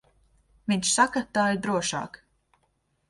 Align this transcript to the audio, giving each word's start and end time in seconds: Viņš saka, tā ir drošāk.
Viņš 0.71 0.93
saka, 0.93 1.23
tā 1.39 1.43
ir 1.53 1.61
drošāk. 1.67 2.21